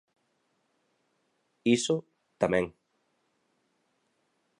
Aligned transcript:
Iso, 1.75 1.95
tamén. 2.41 2.65